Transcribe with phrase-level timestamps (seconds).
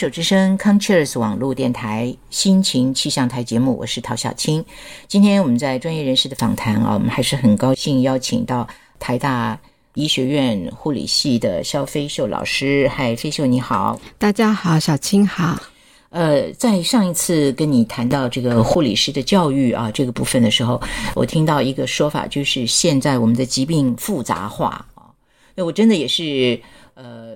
[0.00, 4.64] 全手之声 c o n c h e r s 网络电台心情气象台节目，我是陶小青。
[5.06, 8.66] 今天我们在专业人士的访谈啊，我们还是很高兴邀请到
[8.98, 9.60] 台大
[9.92, 12.88] 医学院护理系的肖飞秀老师。
[12.88, 15.60] 嗨，飞秀你好，大家好，小青好。
[16.08, 20.80] 呃，在上一次跟你谈到这个护理师的教育啊这个部分的时候，
[21.14, 25.12] 我听到一个说法，就是现在我们的疾病复杂化啊，
[25.54, 26.58] 那我真的也是
[26.94, 27.29] 呃。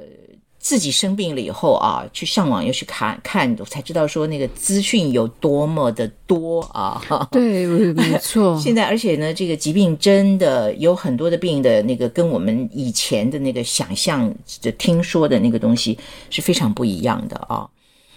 [0.64, 7.02] 自己生病了以后啊，去上网又去看看，我才知道说那个资讯有多么的多啊！
[7.30, 8.58] 对，没错。
[8.64, 15.98] 现在而且呢，这个疾病真的有很多的病的那个跟我们以前的那个想象的听说的那个东西
[16.30, 17.68] 是非常不一样的啊。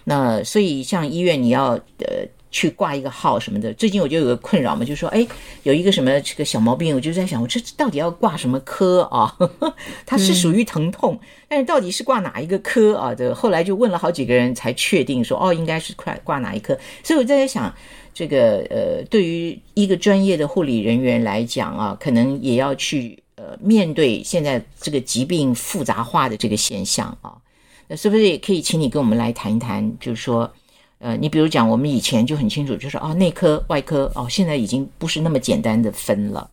[0.06, 2.25] 那所以像医院，你要呃。
[2.50, 5.28] 去挂一个号什么的，最近我就有个困扰嘛，就说，哎，
[5.64, 9.36] 有一个什么这个小毛病，我就在想，我这到底要挂什么科啊？
[10.06, 13.14] 它是属于疼痛，但是到底是挂哪一个科啊？
[13.14, 16.78] 这后来就问了好几个人才确定说，哦，应该是挂挂哪一科。
[17.03, 17.73] 所以我在想，
[18.14, 27.36] 这个呃，对于一个专业的护理人员来讲啊，可能也要去呃面对现在这个疾病复杂化的这个现象啊。
[27.90, 30.50] 那是不是也可以请你跟我们来谈一谈，就是说？
[31.00, 36.50] 呃，你比如讲，我们以前就很清楚，就是啊，内科、外科，哦，现在已经不是那么简单的分了。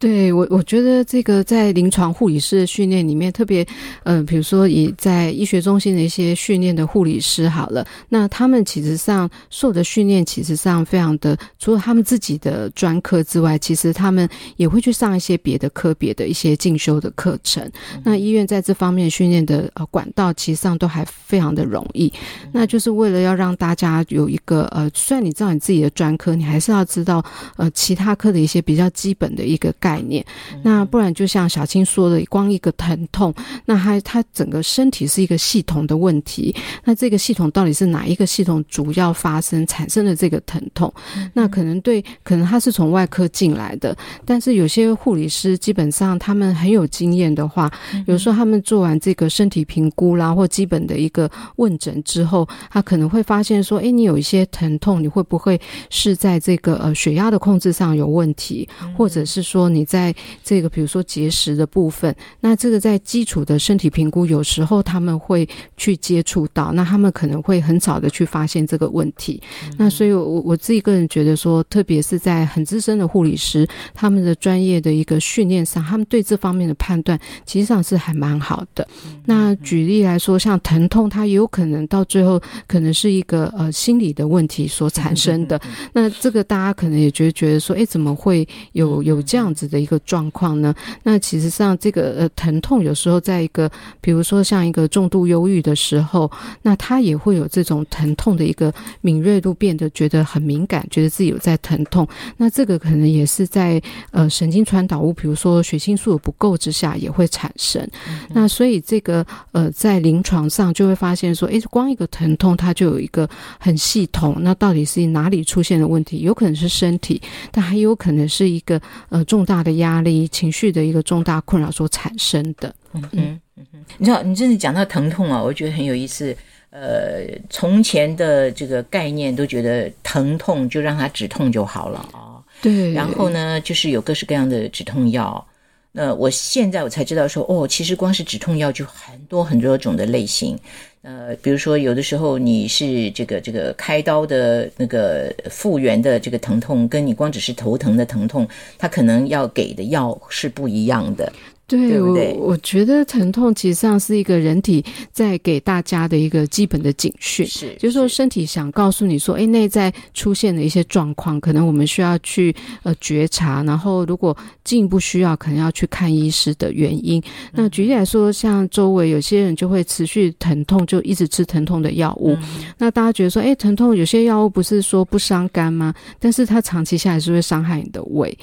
[0.00, 3.66] 对我，我觉得这个在临床护理师的训练里面，特别，
[4.04, 14.26] 嗯，比如说以在医学中心的一些训练的护理师，好了，那他们其实上受的训练，其实上非常的，除了他们自己的专科之外，其实他们
[14.56, 17.70] 也会去上一些别的科别的一些进修的课程。
[18.02, 22.10] 那医院在这方面训练的呃管道，其实上都还非常的容易。
[22.52, 27.22] 那就是为了要让大家有一个呃，虽然你知道你自己的专科，你还是要知道
[27.58, 29.89] 呃其他科的一些比较基本的一个概。
[29.90, 30.24] 概念，
[30.62, 33.34] 那不然就像小青说的，光一个疼痛，
[33.64, 36.54] 那他他整个身体是一个系统的问题。
[36.84, 40.92] 那这个系统到底是哪一个系统主要发生产生的这个疼痛？
[41.32, 47.68] 那可能对，可能他是从外科进来的，但是有些护理师基本上他们很有经验的话，
[48.06, 59.79] 有时候他们做完这个身体评估啦，或基本的一个问诊之后，他可能会发现说，哎，你有一些疼痛，你会不会是在这个呃血压的控制上有问题，或者是说你。
[59.80, 60.14] 你在
[60.44, 65.48] 这个比如说结石的部分，那这个在基础的身体评估，有时候他们会
[65.78, 69.40] 去接触到，那他们可能会很早的去发现这个问题。
[69.78, 78.86] 那所以，我我自己个人觉得说，特别是在很资深的护理师，他们的专业的一个训练上，他们对这方面的判断，其实上是还蛮好的。
[79.24, 85.58] 那举例来说，像疼痛，它有可能到最后可能是一个呃心理的问题所产生的。
[85.94, 89.69] 那这个大家可能也觉得觉得说，哎，怎么会有有这样子？
[89.70, 90.74] 的一个状况呢？
[91.04, 93.70] 那其实上这个呃疼痛有时候在一个，
[94.00, 96.30] 比如说像一个重度忧郁的时候，
[96.62, 102.06] 那他也会有这种疼痛的一个敏锐度变得觉得很敏感，觉得自己有在疼痛。
[102.36, 103.80] 那这个可能也是在
[104.10, 107.88] 呃神经传导物，比如说血清素不够之下也会产生。
[108.30, 113.28] 那所以这个呃在临床上就会发现说，诶，光一个疼痛它就有一个
[113.60, 114.36] 很系统。
[114.40, 116.20] 那到底是哪里出现了问题？
[116.20, 117.22] 有可能是身体，
[117.52, 118.80] 但还有可能是一个
[119.10, 119.59] 呃重大。
[119.62, 122.74] 的压力、情绪的一个重大困扰所产生的。
[122.92, 123.64] 嗯嗯嗯
[123.98, 126.34] 你知道，你真的讲到疼痛啊，我觉得很有意思。
[126.70, 132.38] 呃，从前的这个概念都觉得疼痛就让它止痛就好了啊。
[132.62, 132.92] 对。
[132.92, 135.44] 然后呢，就是有各式各样的止痛药。
[135.92, 140.58] 那我现在我才知道说，哦，其实光是止痛药就很多很多种的类型。
[141.02, 148.46] 呃，比如说有的时候你是这个这个开刀的那个复原的这个疼痛，跟你光只是头疼的疼痛，
[148.78, 151.32] 它可能要给的药是不一样的。
[151.78, 162.52] 对，我我觉得疼痛其实上是一个人体在给大家的一个基本的警讯，是，就是说身体想告诉你说，哎，内在出现的一些状况，可能我们需要去
[162.82, 167.22] 呃觉察，然后如果进一步需要，可能要去看医师的原因。
[167.52, 172.36] 那举例来说，像周围有些人就会持续疼痛，就一直吃疼痛的药物。
[172.78, 175.94] 那大家觉得说，哎，疼痛有些药物不是说不伤肝吗？
[176.18, 178.36] 但是它长期下来是会伤害你的胃。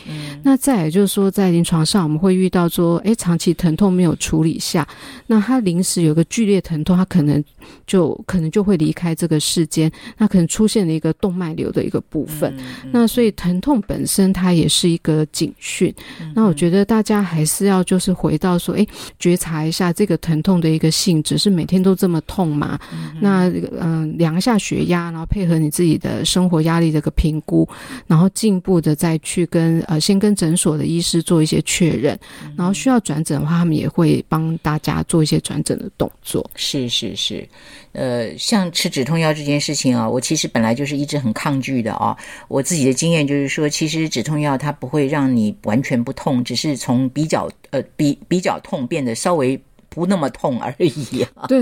[0.44, 3.14] 那再也就是说，在临床上我们会遇到说，哎。
[3.18, 4.88] 长期疼痛没有处理下，
[5.26, 7.44] 那他临时有个剧烈疼痛，他可能
[7.88, 9.92] 就可能就会离开这个世间。
[10.18, 12.56] 那可能出现了一个动脉瘤的一个部分。
[12.92, 15.94] 那所以疼痛本身它也是一个警讯。
[16.36, 18.86] 那我觉得大家还是要就是回到说，哎，
[19.18, 22.78] 觉察一下这个疼痛的一个性质，是每天都这么痛吗？
[23.20, 23.50] 那
[23.80, 27.68] 嗯，量一下血压，然后配合你自己的生活压力的一个评估，
[28.06, 32.16] 然后进一步的再去跟呃先跟诊所的医师做一些确认，
[32.56, 33.02] 然后需要。
[33.08, 36.48] 转诊的话，他们也会帮大家做一些转诊的动作。
[36.56, 37.48] 是是是，
[37.94, 42.16] 呃，像吃止痛药这件事情啊，我其实本来就是一直很抗拒的啊。
[42.50, 49.58] 我自己的经验就是说，其实止痛药它不会让你完全不痛，只是从比较呃比比较痛变得稍微。
[49.98, 51.26] 不那么痛而已。
[51.48, 51.60] 对，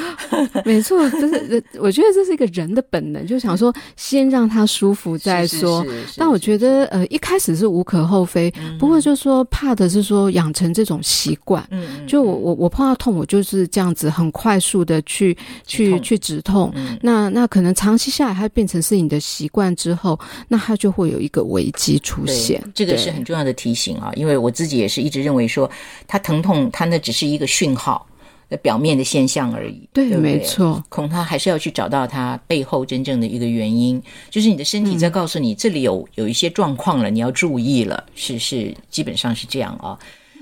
[0.64, 5.84] 没错，就是我觉得这是一个人的本能，就想说先让他舒服再说。
[6.16, 11.62] 但我觉得呃一开始是无可厚非，不过就说怕的是说养成这种习惯。
[11.70, 16.72] 嗯，就我我我碰到痛，我就是这样子很快速的去去去止痛。
[17.02, 20.18] 那那可能长期下来，它变成是你的习惯之后，
[20.48, 22.62] 那它就会有一个危机出现。
[22.74, 25.70] 这个是很重要的提醒啊，因为我自己也是一直认为说，
[26.06, 27.41] 它疼痛，它那只是一个。
[27.42, 28.06] 的讯号
[28.48, 30.82] 的表面的现象而已，对，没错。
[30.88, 34.00] 恐怕还是要去找到它背后真正的一个原因，
[34.30, 39.98] 就是你的身体在告诉你这里有有一些状况了，你要注意了，是是，基本上是这样啊。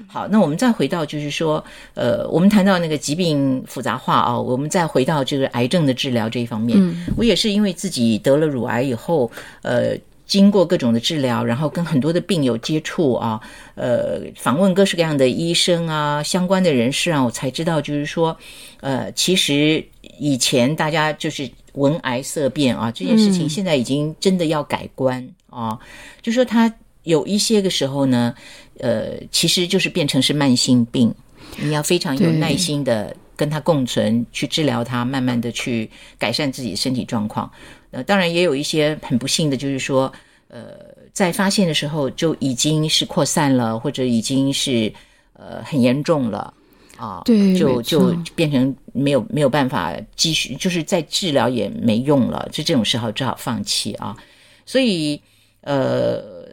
[0.07, 1.65] 好，那我们再回到就是说，
[1.95, 6.77] 呃，我们谈到那个疾病复杂化啊，我们再回到这个癌症的治疗这一方面，
[7.17, 9.31] 我也是因为自己得了乳癌以后，
[9.63, 9.97] 呃。
[10.31, 13.41] 经过各种的治疗，然后跟很多的病友接触啊，
[13.75, 18.37] 呃，访问各式各样的医生啊，相关的人士啊，我才知道，就是说，
[18.81, 19.85] 呃，其实
[20.21, 25.77] 以前大家就是闻癌色变啊，这件事情现在已经真的要改观啊，
[26.23, 26.73] 就说他
[27.03, 28.33] 有一些个时候呢，
[28.79, 31.13] 呃，其实就是变成是慢性病，
[31.57, 35.91] 你要非常有耐心的跟他共存，去治疗他，慢慢的去
[36.21, 37.51] 改善自己的身体状况。
[37.91, 40.13] 呃，当然也有一些很不幸的，就是说，
[40.49, 40.69] 呃，
[41.13, 44.93] 在发现的时候就已经是扩散了，或者已经是
[45.33, 46.55] 呃很严重了
[46.97, 54.17] 啊，对，就就变成没有没有办法继续，就是在治疗也没用了，就这种时候只好放弃啊。
[54.65, 55.21] 所以，
[55.63, 56.47] 呃，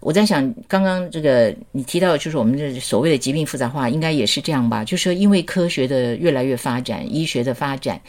[0.00, 4.82] 我在想，刚刚这个你提到，就是我们这所谓的疾病复杂化，应该也是这样吧？
[4.84, 8.00] 就是说，因为科学的越来越发展，医学的发展，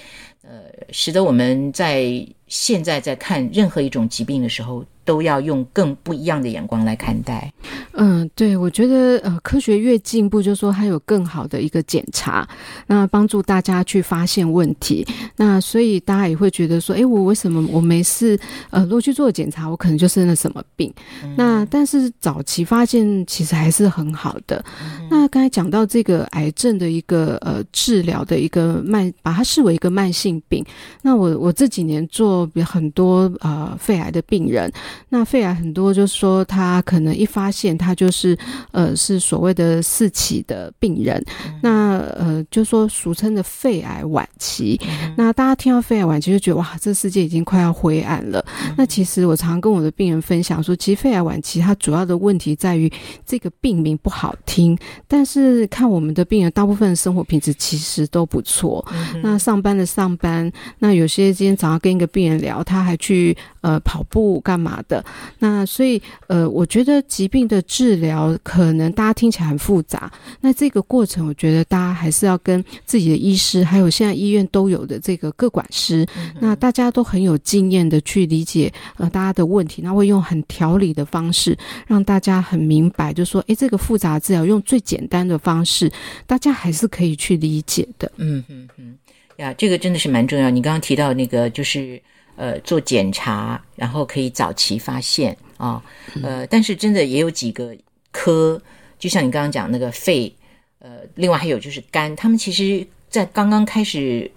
[0.42, 4.86] 呃，使得我们在现在在看任何一种疾病的时候。
[5.04, 7.52] 都要用更不一样的眼光来看待。
[7.94, 12.48] 嗯，对，我觉得呃，科学越进步，就说它有更好的一个检查，
[12.86, 15.06] 那帮助大家去发现问题。
[15.36, 18.40] 那所以大家也会觉得说，哎，我为什么我没事？
[18.70, 20.94] 呃，如果去做检查，我可能就生了什么病？
[21.36, 24.64] 那但是早期发现其实还是很好的。
[25.10, 30.64] 那刚才讲到这个癌症的一个呃治疗的一个慢，把它视为一个慢性病。
[31.02, 34.72] 那我我这几年做很多呃肺癌的病人。
[35.10, 38.38] 那肺癌很多，就是说他可能一发现他就是
[38.72, 41.24] 呃是所谓的四期的病人，
[41.62, 44.80] 那呃就说俗称的肺癌晚期。
[45.18, 48.44] 那大家听到肺癌晚期就觉得哇，这世界已经快要灰暗了。
[48.78, 52.92] 那其实我常跟我的病人分享说，其实肺癌晚期它主要的问题在于
[53.26, 54.78] 这个病名不好听，
[55.08, 58.86] 但是看我们的病人大部分生活品质其实都不错。
[59.22, 64.84] 那上班的上班，那有些今天早上跟一个病人聊，他还去呃跑步干嘛？
[64.88, 65.04] 的
[65.40, 76.06] 那所以呃，我觉得疾病的治疗可能大家听起来很复杂，那这个过程我觉得大家还是要跟自己的医师，还有现在医院都有的这个各管师，
[76.40, 85.92] 那大家都很有经验的去理解呃大家的问题，那会用很条理的方式让大家很明白，就说哎这个复杂治疗用最简单的方式，
[86.26, 88.12] 大家还是可以去理解的。
[88.18, 88.98] 嗯嗯嗯，
[89.38, 90.50] 呀，这个真的是蛮重要。
[90.50, 92.02] 你刚刚提到那个就是。
[92.42, 95.80] 呃，做检查，然后可以早期发现啊，
[96.24, 97.78] 呃，但是真的也有几个
[98.12, 98.60] 科，
[98.98, 100.34] 就像你刚刚讲那个肺，
[100.80, 104.32] 呃，另外还有就是肝，他们其实在刚刚开始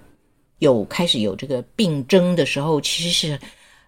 [0.59, 3.41] 有开始有这个病征的时候，其实是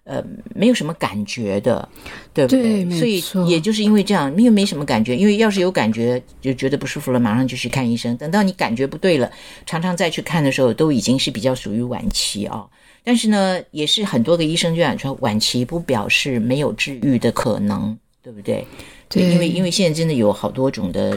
[0.05, 1.87] 呃没有什么感觉的，
[2.33, 2.89] 对不对？
[2.93, 8.17] 所以也就是因为这样，因为没什么感觉，因为要是有感觉就觉得不舒服了，马上就去看医生。
[8.17, 9.31] 等到你感觉不对了，
[9.67, 12.67] 常常再去看的时候，都已经是比较属于晚期啊。
[13.07, 18.67] 但是呢，也是很多个医生就讲说，晚期不表示没有治愈的可能，对不对？
[19.09, 21.17] 对，因为因为现在真的有好多种的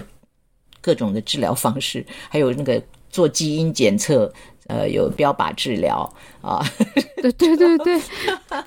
[0.81, 2.79] 各种的治疗方式，还有那个
[3.09, 4.31] 做基因检测。
[4.69, 6.07] 呃，有标靶治疗
[6.41, 6.63] 啊，
[7.21, 7.99] 对对对对，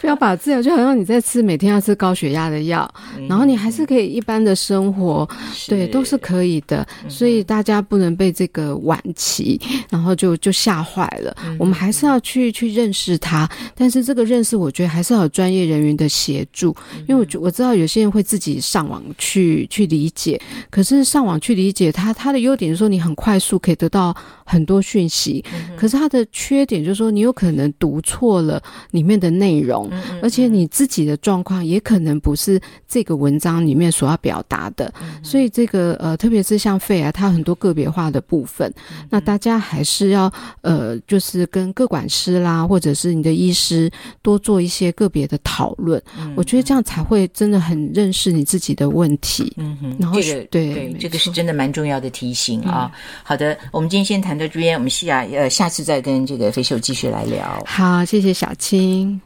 [0.01, 2.93] 标靶治疗就好像你在吃每天要吃高血压的药，
[3.29, 5.27] 然后你还是可以一般的生活，
[5.69, 6.85] 对，都是可以的。
[7.09, 11.35] 所以大家不能被这个晚期，然后就就吓坏了。
[11.57, 16.75] 我们还是要去去认识它，但是这个认识，我觉得还是要有专业人员的协助，
[17.07, 24.13] 因为我我知道有些人会自己上网去去理解，可是上网去理解它，它的优点是说你很快速可以得到
[24.45, 25.45] 很多讯息，
[25.77, 25.92] 可是。
[25.93, 29.89] 是它的缺点就是说，你有可能读错了里面的内容，
[30.23, 34.93] 而且你自己的状况也可能不是这个文章里面所要表达的。
[35.23, 38.73] 所以这个呃，特别是像肺癌，它很多个别化的部分，
[39.11, 40.33] 那大家还是要
[40.63, 43.91] 呃，就是跟各管师啦，或者是你的医师
[44.23, 46.03] 多做一些个别的讨论。
[46.35, 49.53] 我觉得这样才会真的很认识你自己的问题。
[49.57, 52.91] 嗯哼，然后这个对对，这个是真的蛮重要的提醒啊。
[53.23, 57.63] 好的，我们今天先谈到这边，我们下呃下次再跟这个飞秀继续来聊。
[57.67, 59.21] 好，谢谢小青。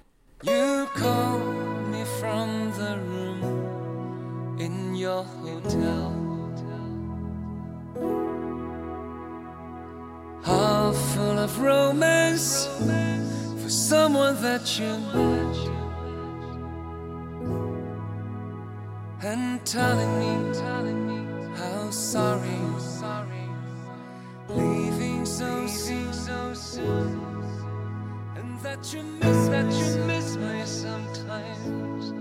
[24.48, 27.20] leaving so soon, so soon,
[28.34, 32.15] and that you miss, that you miss me sometimes